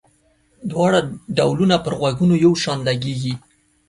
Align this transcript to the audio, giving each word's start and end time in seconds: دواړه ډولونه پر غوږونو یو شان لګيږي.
دواړه 0.69 0.99
ډولونه 1.37 1.75
پر 1.85 1.93
غوږونو 1.99 2.35
یو 2.45 2.53
شان 2.63 2.77
لګيږي. 2.87 3.33